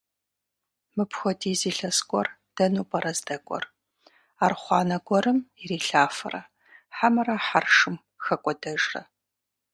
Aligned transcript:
Мыпхуэдиз 0.95 1.61
илъэс 1.69 1.99
кӏуэр 2.09 2.27
дэну 2.55 2.87
пӏэрэ 2.89 3.11
здэкӏуэр? 3.17 3.63
Архъуанэ 4.45 4.97
гуэрым 5.05 5.39
ирилъафэрэ 5.61 6.41
хьэмэрэ 6.95 7.35
хьэршым 7.45 7.95
хэкӏуэдэжрэ? 8.23 9.01